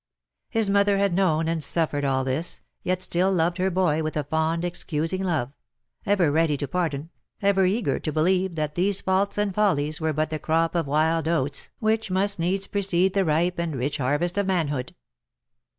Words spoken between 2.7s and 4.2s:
yet still loved her boy with